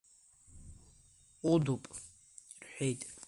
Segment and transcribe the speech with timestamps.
[1.39, 1.83] Ҟәыдуп,–
[2.63, 3.01] рҳәеит.